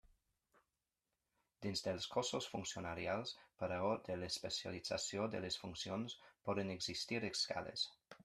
[1.65, 7.85] Dins dels cossos funcionarials, per raó de l'especialització de les funcions, poden existir escales.